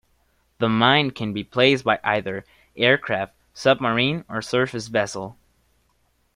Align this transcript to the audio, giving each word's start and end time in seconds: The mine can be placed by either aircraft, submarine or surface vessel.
The 0.57 0.67
mine 0.67 1.11
can 1.11 1.31
be 1.31 1.43
placed 1.43 1.83
by 1.83 1.99
either 2.03 2.43
aircraft, 2.75 3.35
submarine 3.53 4.25
or 4.27 4.41
surface 4.41 4.87
vessel. 4.87 5.37